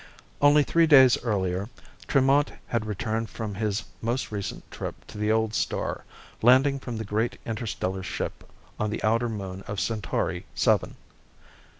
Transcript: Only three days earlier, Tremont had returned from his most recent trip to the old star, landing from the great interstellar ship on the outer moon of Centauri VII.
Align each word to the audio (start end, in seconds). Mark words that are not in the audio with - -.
Only 0.41 0.63
three 0.63 0.87
days 0.87 1.15
earlier, 1.23 1.69
Tremont 2.07 2.53
had 2.65 2.87
returned 2.87 3.29
from 3.29 3.53
his 3.53 3.83
most 4.01 4.31
recent 4.31 4.71
trip 4.71 4.95
to 5.09 5.19
the 5.19 5.31
old 5.31 5.53
star, 5.53 6.05
landing 6.41 6.79
from 6.79 6.97
the 6.97 7.05
great 7.05 7.39
interstellar 7.45 8.01
ship 8.01 8.49
on 8.79 8.89
the 8.89 9.03
outer 9.03 9.29
moon 9.29 9.61
of 9.67 9.79
Centauri 9.79 10.47
VII. 10.57 10.95